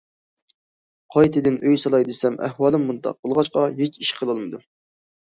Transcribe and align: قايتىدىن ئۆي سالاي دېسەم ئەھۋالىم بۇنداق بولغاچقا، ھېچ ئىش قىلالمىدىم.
قايتىدىن 1.15 1.59
ئۆي 1.67 1.75
سالاي 1.83 2.07
دېسەم 2.07 2.37
ئەھۋالىم 2.47 2.87
بۇنداق 2.91 3.19
بولغاچقا، 3.27 3.67
ھېچ 3.83 3.99
ئىش 4.07 4.15
قىلالمىدىم. 4.23 4.65